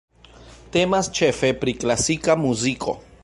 [0.75, 2.97] Temas ĉefe pri klasika muziko.